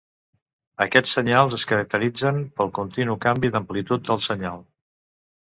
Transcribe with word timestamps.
Aquests 0.85 1.11
senyals 1.17 1.57
es 1.57 1.65
caracteritzen 1.71 2.39
pel 2.61 2.73
continu 2.79 3.19
canvi 3.27 3.53
d'amplitud 3.57 4.11
del 4.11 4.25
senyal. 4.31 4.67